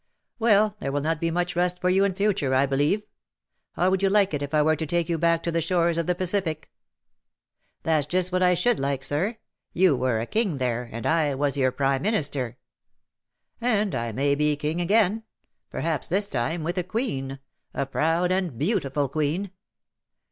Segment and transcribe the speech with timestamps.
[0.01, 0.03] '^
[0.39, 3.03] Well, there will not be much rust for you in future, I believe.
[3.73, 5.99] How would you like it if I were to take vou back to the shores
[5.99, 6.71] of the Pacific
[7.83, 9.37] T' 255" That's just what I should like, Sir.
[9.73, 12.55] You were a king there, and I was your prime minister/'"
[13.77, 15.21] And I may be a king again—
[15.69, 17.37] perhaps this time with a queen—
[17.75, 19.51] a proud and beautiful queen."